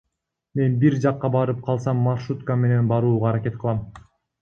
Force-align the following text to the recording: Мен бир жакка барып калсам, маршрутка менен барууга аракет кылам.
Мен 0.59 0.77
бир 0.83 0.97
жакка 1.03 1.31
барып 1.37 1.61
калсам, 1.69 2.03
маршрутка 2.09 2.59
менен 2.65 2.93
барууга 2.97 3.33
аракет 3.35 3.65
кылам. 3.65 3.89